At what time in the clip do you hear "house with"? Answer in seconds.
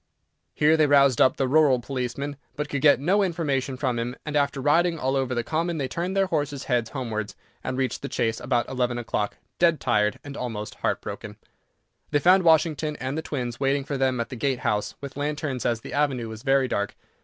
14.61-15.17